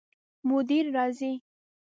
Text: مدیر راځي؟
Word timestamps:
مدیر 0.49 0.85
راځي؟ 0.95 1.33